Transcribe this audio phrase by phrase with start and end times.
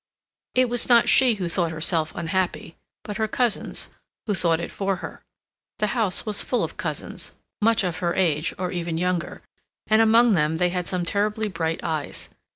[0.55, 3.89] It was not she who thought herself unhappy, but her cousins,
[4.25, 5.21] who thought it for her.
[5.77, 9.43] The house was full of cousins, much of her age, or even younger,
[9.85, 12.29] and among them they had some terribly bright eyes.